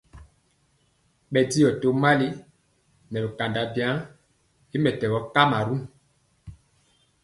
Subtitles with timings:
[1.31, 2.27] Bɛndiɔ tomali
[3.11, 3.93] nɛ bikanda biwa
[4.75, 5.81] y mɛtɛgɔ kamarun.